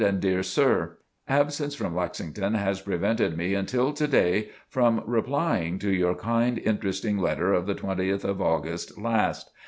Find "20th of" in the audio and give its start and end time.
7.75-8.41